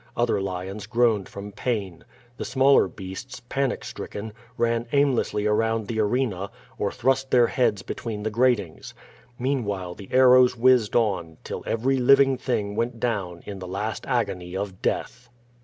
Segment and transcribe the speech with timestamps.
[0.17, 2.03] Other lions groaned from pain.
[2.37, 8.23] The smaller beasts, panic stricken, ran aimlessly around the arena, or thrust their heads between
[8.23, 8.95] the gratings.
[9.37, 14.57] Meanwhile, the arrows whizzed on, till every living thing went down in the last agony
[14.57, 15.29] of death.